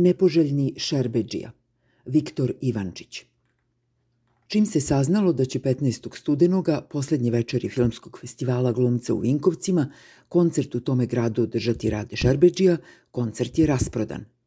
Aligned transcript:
Nepoželjni 0.00 0.74
Šerbeđija, 0.76 1.50
Viktor 2.06 2.52
Ivančić. 2.60 3.24
Čim 4.46 4.66
se 4.66 4.80
saznalo 4.80 5.32
da 5.32 5.44
će 5.44 5.58
15. 5.58 6.16
studenoga, 6.16 6.80
poslednje 6.90 7.30
večeri 7.30 7.68
Filmskog 7.68 8.18
festivala 8.20 8.72
glumca 8.72 9.14
u 9.14 9.18
Vinkovcima, 9.18 9.92
koncert 10.28 10.74
u 10.74 10.80
tome 10.80 11.06
gradu 11.06 11.42
održati 11.42 11.90
Rade 11.90 12.16
Šerbeđija, 12.16 12.76
koncert 13.10 13.58
je 13.58 13.66
rasprodan– 13.66 14.24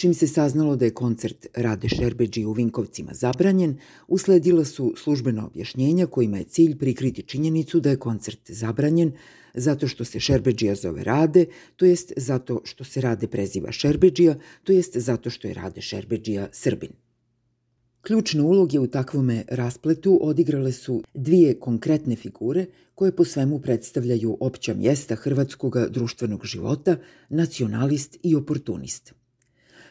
Čim 0.00 0.14
se 0.14 0.26
saznalo 0.26 0.76
da 0.76 0.84
je 0.84 0.94
koncert 0.94 1.46
Rade 1.54 1.88
Šerbeđi 1.88 2.44
u 2.44 2.52
Vinkovcima 2.52 3.14
zabranjen, 3.14 3.74
usledila 4.08 4.64
su 4.64 4.94
službena 4.96 5.46
objašnjenja 5.46 6.06
kojima 6.06 6.38
je 6.38 6.44
cilj 6.44 6.78
prikriti 6.78 7.22
činjenicu 7.22 7.80
da 7.80 7.90
je 7.90 7.96
koncert 7.96 8.50
zabranjen 8.50 9.12
zato 9.54 9.88
što 9.88 10.04
se 10.04 10.20
Šerbeđija 10.20 10.74
zove 10.74 11.04
Rade, 11.04 11.46
to 11.76 11.84
jest 11.84 12.12
zato 12.16 12.62
što 12.64 12.84
se 12.84 13.00
Rade 13.00 13.26
preziva 13.26 13.72
Šerbeđija, 13.72 14.38
to 14.64 14.72
jest 14.72 14.96
zato 14.96 15.30
što 15.30 15.48
je 15.48 15.54
Rade 15.54 15.80
Šerbeđija 15.80 16.48
Srbin. 16.52 16.90
Ključne 18.00 18.42
uloge 18.42 18.78
u 18.78 18.86
takvome 18.86 19.44
raspletu 19.48 20.18
odigrale 20.22 20.72
su 20.72 21.02
dvije 21.14 21.60
konkretne 21.60 22.16
figure 22.16 22.66
koje 22.94 23.16
po 23.16 23.24
svemu 23.24 23.58
predstavljaju 23.58 24.36
opća 24.40 24.74
mjesta 24.74 25.14
hrvatskog 25.14 25.76
društvenog 25.90 26.46
života, 26.46 26.96
nacionalist 27.28 28.16
i 28.22 28.34
oportunist– 28.34 29.12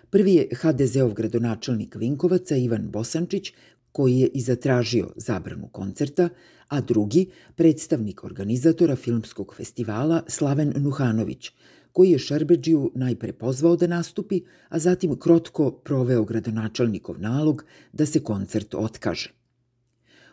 Prvi 0.09 0.33
je 0.33 0.47
HDZ-ov 0.61 1.13
gradonačelnik 1.13 1.95
Vinkovaca 1.95 2.55
Ivan 2.55 2.89
Bosančić, 2.91 3.53
koji 3.91 4.17
je 4.17 4.27
i 4.27 4.41
zatražio 4.41 5.09
zabranu 5.15 5.67
koncerta, 5.67 6.29
a 6.67 6.81
drugi, 6.81 7.29
predstavnik 7.55 8.23
organizatora 8.23 8.95
filmskog 8.95 9.53
festivala 9.57 10.23
Slaven 10.27 10.73
Nuhanović, 10.75 11.51
koji 11.91 12.11
je 12.11 12.19
Šerbeđiju 12.19 12.91
najpre 12.95 13.33
pozvao 13.33 13.75
da 13.75 13.87
nastupi, 13.87 14.41
a 14.69 14.79
zatim 14.79 15.19
krotko 15.19 15.71
proveo 15.71 16.23
gradonačelnikov 16.23 17.19
nalog 17.19 17.63
da 17.93 18.05
se 18.05 18.19
koncert 18.19 18.75
otkaže. 18.75 19.33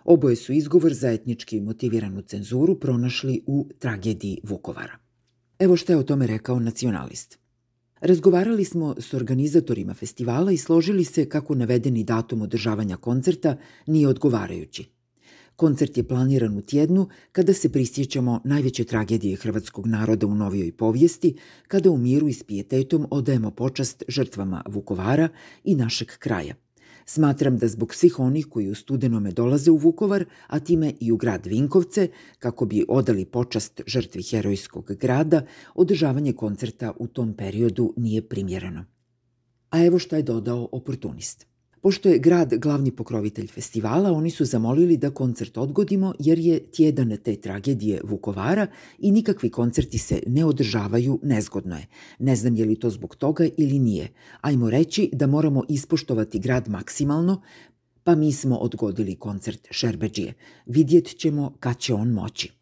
Oboje 0.05 0.37
su 0.37 0.53
izgovor 0.53 0.95
za 0.95 1.11
etnički 1.11 1.61
motiviranu 1.61 2.23
cenzuru 2.23 2.81
pronašli 2.81 3.43
u 3.47 3.69
tragediji 3.79 4.41
Vukovara. 4.43 4.99
Evo 5.59 5.77
što 5.77 5.93
je 5.93 5.97
o 5.97 6.03
tome 6.03 6.27
rekao 6.27 6.61
nacionalist. 6.61 7.39
Razgovarali 8.01 8.65
smo 8.65 8.95
s 8.99 9.15
organizatorima 9.15 9.95
festivala 9.95 10.53
i 10.53 10.57
složili 10.57 11.05
se 11.05 11.29
kako 11.29 11.55
navedeni 11.55 12.05
datum 12.05 12.43
održavanja 12.43 12.97
koncerta 12.97 13.57
nije 13.87 14.09
odgovarajući. 14.09 14.85
Koncert 15.57 15.97
je 15.97 16.09
planiran 16.09 16.59
u 16.59 16.63
tjednu 16.63 17.09
kada 17.33 17.53
se 17.53 17.73
prisjećamo 17.73 18.41
najveće 18.45 18.85
tragedije 18.85 19.37
hrvatskog 19.37 19.87
naroda 19.87 20.27
u 20.27 20.35
novijoj 20.35 20.73
povijesti, 20.73 21.37
kada 21.69 21.91
u 21.91 21.97
miru 21.97 22.29
i 22.29 22.33
s 22.33 22.43
pijetetom 22.43 23.07
odajemo 23.11 23.51
počast 23.51 24.03
žrtvama 24.09 24.63
Vukovara 24.69 25.29
i 25.65 25.75
našeg 25.75 26.09
kraja– 26.19 26.55
Smatram 27.09 27.57
da 27.59 27.69
zbog 27.69 27.95
svih 27.95 28.19
onih 28.21 28.47
koji 28.47 28.71
u 28.71 28.75
studenome 28.75 29.31
dolaze 29.31 29.71
u 29.71 29.77
Vukovar, 29.77 30.25
a 30.47 30.61
time 30.61 30.93
i 31.01 31.13
u 31.13 31.17
grad 31.17 31.47
Vinkovce, 31.47 32.09
kako 32.39 32.67
bi 32.67 32.85
odali 32.89 33.25
počast 33.25 33.81
žrtvi 33.87 34.23
herojskog 34.23 34.93
grada, 35.01 35.47
održavanje 35.75 36.33
koncerta 36.33 36.93
u 36.99 37.07
tom 37.07 37.35
periodu 37.35 37.95
nije 37.97 38.29
primjereno. 38.29 38.85
A 39.71 39.85
evo 39.85 39.99
šta 39.99 40.17
je 40.17 40.23
dodao 40.23 40.69
oportunist. 40.73 41.47
Pošto 41.87 42.09
je 42.09 42.19
grad 42.19 42.55
glavni 42.59 42.91
pokrovitelj 42.91 43.47
festivala, 43.47 44.13
oni 44.13 44.31
su 44.31 44.45
zamolili 44.45 44.97
da 44.97 45.11
koncert 45.11 45.59
odgodimo 45.59 46.15
jer 46.19 46.39
je 46.39 46.59
tjedan 46.59 47.17
te 47.25 47.37
tragedije 47.37 48.01
Vukovara 48.05 48.67
i 48.99 49.11
nikakvi 49.11 49.51
koncerti 49.51 49.99
se 49.99 50.23
ne 50.27 50.45
održavaju, 50.45 51.21
nezgodno 51.23 51.77
je. 51.77 51.87
Ne 52.19 52.37
znam 52.37 52.57
je 52.57 52.65
li 52.65 52.77
to 52.77 52.91
zbog 52.91 53.17
toga 53.17 53.47
ili 53.57 53.79
nije. 53.79 54.09
Ajmo 54.41 54.71
reći 54.71 55.11
da 55.13 55.27
moramo 55.27 55.65
ispoštovati 55.69 56.39
grad 56.39 56.69
maksimalno, 56.69 57.43
pa 58.05 58.15
mi 58.15 58.33
smo 58.33 58.57
odgodili 58.57 59.15
koncert 59.15 59.69
Šerbeđije. 59.71 60.35
Vidjet 60.67 61.17
ćemo 61.19 61.53
kad 61.61 61.79
će 61.79 61.95
on 61.95 62.09
moći. 62.09 62.56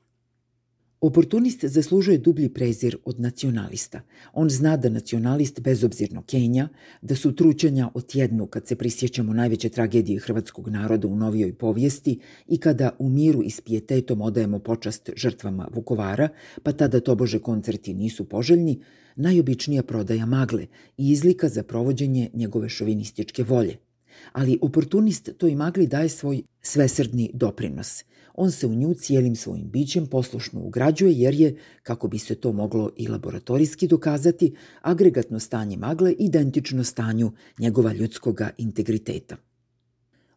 Oportunist 1.05 1.65
zaslužuje 1.65 2.19
dublji 2.19 2.49
prezir 2.49 2.97
od 3.05 3.21
nacionalista. 3.21 4.01
On 4.33 4.51
zna 4.51 4.77
da 4.77 4.89
nacionalist 4.89 5.61
bezobzirno 5.61 6.23
Kenja, 6.23 6.69
da 7.03 7.15
su 7.15 7.33
trućanja 7.37 7.91
o 7.95 8.01
tjednu 8.01 8.47
kad 8.47 8.67
se 8.67 8.77
prisjećamo 8.77 9.33
najveće 9.33 9.69
tragedije 9.69 10.21
hrvatskog 10.21 10.69
naroda 10.69 11.09
u 11.09 11.17
novijoj 11.17 11.53
povijesti 11.55 12.19
i 12.49 12.59
kada 12.59 12.97
u 12.99 13.09
miru 13.09 13.43
i 13.43 13.51
s 13.51 13.61
pijetetom 13.61 14.21
odajemo 14.21 14.59
počast 14.59 15.11
žrtvama 15.17 15.69
Vukovara, 15.75 16.29
pa 16.63 16.73
tada 16.73 17.01
tobože 17.01 17.39
koncerti 17.39 17.95
nisu 17.95 18.25
poželjni, 18.25 18.81
najobičnija 19.17 19.83
prodaja 19.83 20.27
magle 20.27 20.67
i 20.97 21.11
izlika 21.11 21.49
za 21.49 21.63
provođenje 21.63 22.31
njegove 22.35 22.69
šovinističke 22.69 23.43
volje. 23.43 23.84
Ali 24.33 24.59
oportunist 24.63 25.31
toj 25.39 25.55
magli 25.55 25.87
daje 25.87 26.09
svoj 26.09 26.43
svesrdni 26.63 27.31
doprinos– 27.35 28.03
on 28.35 28.51
se 28.51 28.67
u 28.67 28.75
nju 28.75 28.95
cijelim 28.95 29.37
svojim 29.37 29.71
bićem 29.71 30.07
poslušno 30.07 30.61
ugrađuje 30.61 31.13
jer 31.13 31.35
je, 31.35 31.57
kako 31.83 32.09
bi 32.09 32.19
se 32.19 32.35
to 32.35 32.53
moglo 32.53 32.91
i 32.97 33.09
laboratorijski 33.09 33.89
dokazati, 33.89 34.55
agregatno 34.81 35.41
stanje 35.41 35.77
magle 35.77 36.13
identično 36.13 36.85
stanju 36.85 37.33
njegova 37.59 37.93
ljudskoga 37.93 38.51
integriteta. 38.59 39.37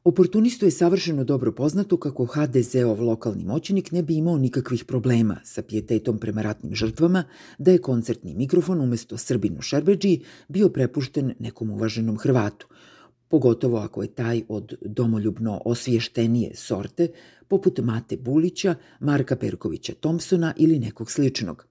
Oportunistu 0.03 0.65
je 0.65 0.71
savršeno 0.71 1.23
dobro 1.23 1.51
poznato 1.51 1.97
kako 1.97 2.25
HDZ-ov 2.25 3.01
lokalni 3.01 3.45
moćnik 3.45 3.91
ne 3.91 4.03
bi 4.03 4.15
imao 4.15 4.37
nikakvih 4.37 4.85
problema 4.85 5.37
sa 5.43 5.61
pijetetom 5.61 6.17
prema 6.17 6.41
ratnim 6.41 6.75
žrtvama, 6.75 7.23
da 7.57 7.71
je 7.71 7.81
koncertni 7.81 8.35
mikrofon 8.35 8.81
umesto 8.81 9.17
Srbinu 9.17 9.61
Šerbeđi 9.61 10.19
bio 10.47 10.69
prepušten 10.69 11.33
nekom 11.39 11.69
uvaženom 11.69 12.17
Hrvatu, 12.17 12.67
pogotovo 13.29 13.77
ako 13.77 14.01
je 14.01 14.07
taj 14.07 14.41
od 14.47 14.73
domoljubno 14.81 15.61
osviještenije 15.65 16.55
sorte, 16.55 17.07
poput 17.47 17.79
Mate 17.79 18.17
Bulića, 18.17 18.75
Marka 18.99 19.35
Perkovića 19.35 19.93
Thompsona 19.93 20.53
ili 20.57 20.79
nekog 20.79 21.11
sličnog. 21.11 21.67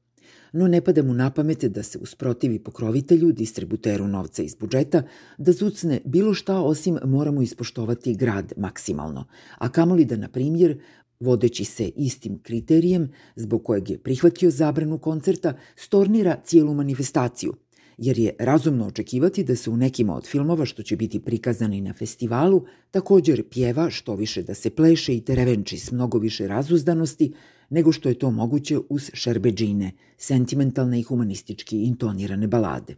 No 0.53 0.69
ne 0.69 0.81
pada 0.81 1.03
mu 1.03 1.15
na 1.15 1.31
pamet 1.31 1.65
da 1.65 1.83
se 1.83 1.99
usprotivi 1.99 2.59
pokrovitelju, 2.59 3.33
distributeru 3.33 4.07
novca 4.09 4.43
iz 4.43 4.55
budžeta, 4.55 5.03
da 5.39 5.53
zucne 5.53 6.01
bilo 6.05 6.35
šta 6.35 6.61
osim 6.61 6.99
moramo 7.05 7.43
ispoštovati 7.43 8.15
grad 8.15 8.53
maksimalno, 8.57 9.25
a 9.59 9.69
kamoli 9.69 10.05
da, 10.05 10.17
na 10.17 10.29
primjer, 10.29 10.81
vodeći 11.21 11.65
se 11.65 11.89
istim 11.97 12.39
kriterijem 12.43 13.13
zbog 13.37 13.65
kojeg 13.65 13.91
je 13.91 13.99
prihvatio 13.99 14.51
zabranu 14.51 14.99
koncerta, 14.99 15.55
stornira 15.77 16.37
cijelu 16.45 16.75
manifestaciju– 16.75 17.55
jer 17.99 18.19
je 18.19 18.37
razumno 18.39 18.87
očekivati 18.87 19.45
da 19.45 19.57
se 19.57 19.71
u 19.71 19.77
nekima 19.77 20.17
od 20.17 20.27
filmova 20.27 20.65
što 20.65 20.83
će 20.83 20.97
biti 20.97 21.21
prikazani 21.21 21.81
na 21.81 21.93
festivalu 21.93 22.65
također 22.91 23.49
pjeva 23.49 23.91
što 23.91 24.15
više 24.15 24.43
da 24.43 24.55
se 24.55 24.71
pleše 24.71 25.17
i 25.17 25.21
terevenči 25.21 25.79
s 25.79 25.93
mnogo 25.93 26.19
više 26.19 26.49
razuzdanosti 26.49 27.33
nego 27.71 27.93
što 27.93 28.09
je 28.09 28.19
to 28.19 28.31
moguće 28.31 28.79
uz 28.89 29.11
šerbeđine, 29.13 29.93
sentimentalne 30.19 31.01
i 31.01 31.03
humanistički 31.03 31.83
intonirane 31.83 32.47
balade. 32.47 32.97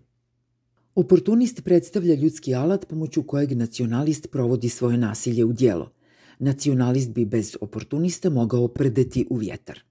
Oportunist 0.94 1.64
predstavlja 1.64 2.14
ljudski 2.14 2.54
alat 2.54 2.88
pomoću 2.88 3.22
kojeg 3.22 3.52
nacionalist 3.52 4.30
provodi 4.30 4.68
svoje 4.68 4.98
nasilje 4.98 5.44
u 5.44 5.52
dijelo. 5.52 5.92
Nacionalist 6.38 7.10
bi 7.10 7.24
bez 7.24 7.56
oportunista 7.60 8.30
mogao 8.30 8.68
predeti 8.68 9.26
u 9.30 9.36
vjetar. 9.36 9.87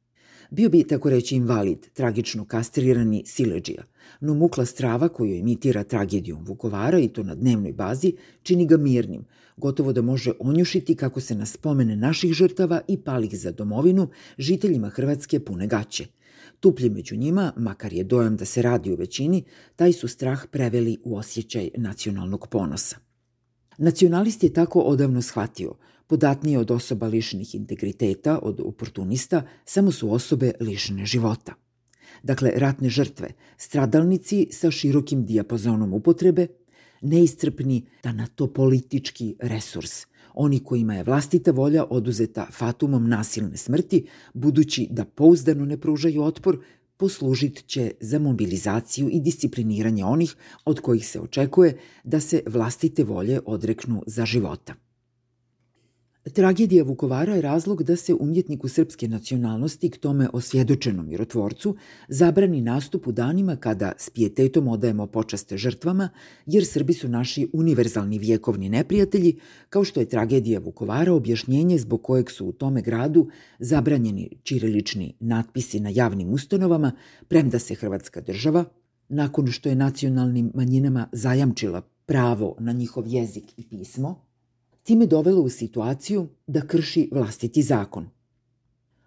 Bio 0.52 0.70
bi, 0.70 0.84
tako 0.84 1.10
reći, 1.10 1.36
invalid, 1.36 1.78
tragično 1.94 2.46
kastrirani 2.46 3.24
sileđija, 3.26 3.84
no 4.22 4.34
mukla 4.34 4.66
strava 4.66 5.10
koju 5.10 5.36
imitira 5.36 5.84
tragedijom 5.84 6.46
Vukovara 6.46 7.00
i 7.00 7.08
to 7.08 7.24
na 7.24 7.36
dnevnoj 7.36 7.74
bazi 7.74 8.14
čini 8.44 8.66
ga 8.66 8.78
mirnim, 8.78 9.26
gotovo 9.58 9.94
da 9.94 10.02
može 10.02 10.32
onjušiti 10.40 10.96
kako 10.96 11.22
se 11.22 11.36
na 11.36 11.46
spomene 11.46 11.96
naših 11.96 12.34
žrtava 12.34 12.82
i 12.88 12.98
palih 12.98 13.40
za 13.40 13.52
domovinu 13.52 14.10
žiteljima 14.38 14.90
Hrvatske 14.90 15.40
pune 15.40 15.68
gaće. 15.68 16.06
Tuplji 16.60 16.90
među 16.90 17.16
njima, 17.16 17.54
makar 17.58 17.94
je 17.94 18.04
dojam 18.04 18.38
da 18.38 18.46
se 18.46 18.62
radi 18.62 18.92
u 18.92 18.96
većini, 18.96 19.44
taj 19.76 19.94
su 19.94 20.08
strah 20.08 20.46
preveli 20.52 20.98
u 21.04 21.18
osjećaj 21.18 21.70
nacionalnog 21.78 22.48
ponosa. 22.48 23.07
Nacionalist 23.78 24.44
je 24.44 24.54
tako 24.54 24.80
odavno 24.80 25.22
shvatio– 25.22 25.74
Podatnije 26.08 26.60
od 26.60 26.72
osoba 26.72 27.08
lišenih 27.08 27.56
integriteta, 27.56 28.40
od 28.44 28.60
oportunista, 28.60 29.44
samo 29.66 29.92
su 29.92 30.14
osobe 30.14 30.52
lišene 30.60 31.06
života. 31.06 31.54
Dakle, 32.24 32.52
ratne 32.56 32.90
žrtve, 32.90 33.28
stradalnici 33.58 34.48
sa 34.52 34.72
širokim 34.72 35.26
dijapazonom 35.26 35.94
upotrebe, 35.94 36.48
neiscrpni 37.02 37.86
tanatopolitički 38.02 39.36
resurs, 39.40 40.06
oni 40.34 40.60
kojima 40.60 40.96
je 40.96 41.04
vlastita 41.04 41.52
volja 41.52 41.86
oduzeta 41.90 42.48
fatumom 42.52 43.10
nasilne 43.10 43.58
smrti, 43.58 44.06
budući 44.34 44.88
da 44.92 45.06
pouzdano 45.06 45.66
ne 45.66 45.78
pružaju 45.78 46.24
otpor, 46.24 46.60
poslužit 46.98 47.68
će 47.68 47.92
za 48.00 48.20
mobilizaciju 48.20 49.10
i 49.12 49.20
discipliniranje 49.20 50.06
onih 50.06 50.36
od 50.66 50.80
kojih 50.80 51.08
se 51.08 51.20
očekuje 51.20 51.78
da 52.04 52.20
se 52.20 52.44
vlastite 52.46 53.04
volje 53.04 53.40
odreknu 53.46 54.04
za 54.08 54.26
života. 54.26 54.87
Tragedija 56.34 56.84
Vukovara 56.84 57.36
je 57.36 57.42
razlog 57.42 57.84
da 57.84 57.96
se 57.96 58.14
umjetniku 58.14 58.68
srpske 58.68 59.08
nacionalnosti, 59.08 59.90
k 59.90 59.98
tome 59.98 60.30
osvjedočenom 60.34 61.08
mirotvorcu, 61.08 61.76
zabrani 62.08 62.62
nastup 62.62 63.08
u 63.08 63.12
danima 63.12 63.56
kada 63.56 63.92
s 63.98 64.10
pijetetom 64.10 64.68
odajemo 64.68 65.08
počaste 65.08 65.58
žrtvama, 65.58 66.10
jer 66.46 66.66
Srbi 66.66 66.94
su 66.94 67.08
naši 67.08 67.50
univerzalni 67.54 68.20
vjekovni 68.20 68.70
neprijatelji, 68.70 69.40
kao 69.70 69.84
što 69.84 70.00
je 70.00 70.10
tragedija 70.10 70.60
Vukovara 70.60 71.14
objašnjenje 71.14 71.78
zbog 71.78 72.04
kojeg 72.04 72.32
su 72.32 72.46
u 72.46 72.52
tome 72.52 72.82
gradu 72.82 73.30
zabranjeni 73.60 74.30
čirilični 74.44 75.14
natpisi 75.20 75.80
na 75.80 75.90
javnim 75.90 76.34
ustanovama, 76.34 76.92
premda 77.28 77.60
se 77.60 77.76
Hrvatska 77.76 78.22
država, 78.22 78.66
nakon 79.10 79.48
što 79.48 79.70
je 79.70 79.76
nacionalnim 79.76 80.52
manjinama 80.54 81.10
zajamčila 81.12 81.82
pravo 82.06 82.56
na 82.60 82.72
njihov 82.72 83.04
jezik 83.08 83.54
i 83.58 83.64
pismo, 83.70 84.27
time 84.88 85.06
dovelo 85.06 85.42
u 85.42 85.50
situaciju 85.50 86.28
da 86.48 86.62
krši 86.68 87.10
vlastiti 87.12 87.62
zakon. 87.62 88.10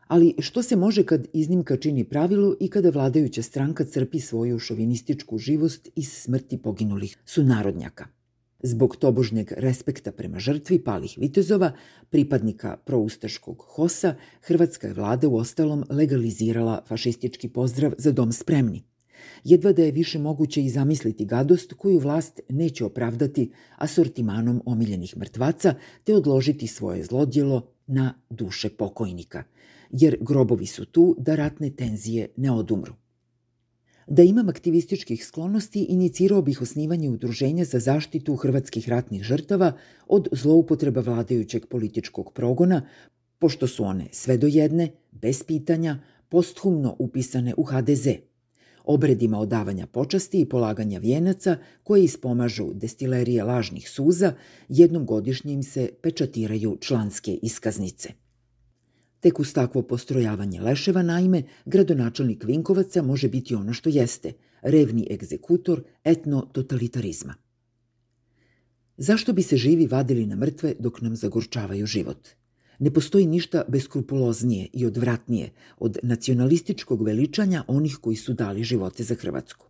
Ali 0.08 0.34
što 0.38 0.62
se 0.62 0.76
može 0.76 1.04
kad 1.04 1.26
iznimka 1.32 1.76
čini 1.76 2.04
pravilo 2.04 2.56
i 2.60 2.68
kada 2.68 2.90
vladajuća 2.90 3.42
stranka 3.42 3.84
crpi 3.84 4.20
svoju 4.20 4.58
šovinističku 4.58 5.38
živost 5.38 5.88
iz 5.96 6.12
smrti 6.12 6.58
poginulih 6.58 7.16
sunarodnjaka? 7.24 8.06
Zbog 8.62 8.96
tobožnjeg 8.96 9.52
respekta 9.56 10.12
prema 10.12 10.38
žrtvi 10.38 10.84
palih 10.84 11.14
vitezova, 11.18 11.72
pripadnika 12.10 12.76
proustaškog 12.76 13.64
HOS-a, 13.68 14.14
hrvatska 14.42 14.86
je 14.86 14.94
vlada 14.94 15.28
u 15.28 15.36
ostalom 15.36 15.84
legalizirala 15.90 16.82
fašistički 16.88 17.48
pozdrav 17.48 17.92
za 17.98 18.12
dom 18.12 18.32
spremni, 18.32 18.82
Jedva 19.44 19.72
da 19.72 19.82
je 19.82 19.92
više 19.92 20.18
moguće 20.18 20.62
i 20.62 20.70
zamisliti 20.70 21.24
gadost 21.24 21.72
koju 21.72 21.98
vlast 21.98 22.40
neće 22.48 22.84
opravdati 22.84 23.50
asortimanom 23.76 24.62
omiljenih 24.66 25.16
mrtvaca 25.16 25.74
te 26.04 26.14
odložiti 26.14 26.66
svoje 26.66 27.04
zlodjelo 27.04 27.66
na 27.86 28.14
duše 28.30 28.68
pokojnika, 28.68 29.44
jer 29.90 30.16
grobovi 30.20 30.66
su 30.66 30.84
tu 30.84 31.16
da 31.18 31.34
ratne 31.34 31.70
tenzije 31.70 32.28
ne 32.36 32.50
odumru. 32.50 32.94
Da 34.06 34.22
imam 34.22 34.48
aktivističkih 34.48 35.26
sklonosti, 35.26 35.86
inicirao 35.88 36.42
bih 36.42 36.62
osnivanje 36.62 37.10
udruženja 37.10 37.64
za 37.64 37.78
zaštitu 37.78 38.36
hrvatskih 38.36 38.88
ratnih 38.88 39.22
žrtava 39.22 39.72
od 40.06 40.28
zloupotreba 40.32 41.00
vladajućeg 41.00 41.66
političkog 41.66 42.32
progona, 42.32 42.86
pošto 43.38 43.66
su 43.66 43.84
one 43.84 44.08
sve 44.12 44.36
do 44.36 44.46
jedne, 44.46 44.90
bez 45.12 45.42
pitanja, 45.42 45.98
posthumno 46.28 46.96
upisane 46.98 47.54
u 47.56 47.62
HDZ– 47.62 48.06
obredima 48.90 49.38
odavanja 49.38 49.86
počasti 49.86 50.40
i 50.40 50.48
polaganja 50.48 50.98
vijenaca 50.98 51.56
koje 51.82 52.04
ispomažu 52.04 52.72
destilerije 52.74 53.44
lažnih 53.44 53.90
suza, 53.90 54.32
jednom 54.68 55.06
godišnje 55.06 55.52
im 55.52 55.62
se 55.62 55.90
pečatiraju 56.02 56.78
članske 56.80 57.38
iskaznice. 57.42 58.12
Tek 59.20 59.40
uz 59.40 59.52
takvo 59.52 59.82
postrojavanje 59.82 60.60
leševa, 60.60 61.02
naime, 61.02 61.42
gradonačelnik 61.64 62.44
Vinkovaca 62.44 63.02
može 63.02 63.28
biti 63.28 63.54
ono 63.54 63.72
što 63.72 63.88
jeste, 63.88 64.32
revni 64.62 65.06
egzekutor 65.10 65.82
etno-totalitarizma. 66.04 67.34
Zašto 68.96 69.32
bi 69.32 69.42
se 69.42 69.56
živi 69.56 69.86
vadili 69.86 70.26
na 70.26 70.36
mrtve 70.36 70.74
dok 70.78 71.00
nam 71.00 71.16
zagorčavaju 71.16 71.86
život? 71.86 72.28
Ne 72.80 72.90
postoji 72.90 73.26
ništa 73.26 73.64
beskrupuloznije 73.68 74.68
i 74.72 74.86
odvratnije 74.86 75.50
od 75.78 75.98
nacionalističkog 76.02 77.02
veličanja 77.02 77.64
onih 77.68 77.98
koji 78.00 78.16
su 78.16 78.32
dali 78.32 78.64
živote 78.64 79.02
za 79.02 79.14
Hrvatsku. 79.14 79.66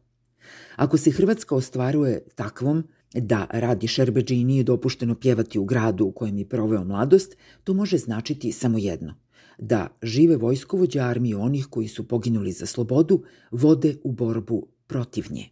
Ako 0.77 0.99
se 0.99 1.11
Hrvatska 1.11 1.55
ostvaruje 1.55 2.23
takvom 2.35 2.85
da 3.15 3.47
radi 3.51 3.87
Šerbeđi 3.87 4.45
nije 4.45 4.65
dopušteno 4.65 5.15
pjevati 5.15 5.59
u 5.59 5.65
gradu 5.65 6.05
u 6.05 6.13
kojem 6.13 6.39
je 6.39 6.49
proveo 6.49 6.85
mladost, 6.85 7.37
to 7.65 7.75
može 7.75 7.99
značiti 7.99 8.53
samo 8.53 8.79
jedno– 8.79 9.15
da 9.61 9.89
žive 10.03 10.37
vojskovođa 10.37 11.03
armije 11.03 11.37
onih 11.37 11.67
koji 11.71 11.89
su 11.89 12.09
poginuli 12.09 12.53
za 12.53 12.67
slobodu 12.67 13.23
vode 13.51 13.97
u 14.05 14.13
borbu 14.13 14.67
protiv 14.87 15.25
nje. 15.31 15.49